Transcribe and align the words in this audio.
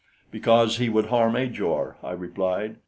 "Because 0.31 0.77
he 0.77 0.89
would 0.89 1.05
harm 1.09 1.35
Ajor," 1.35 1.95
I 2.03 2.13
replied. 2.13 2.77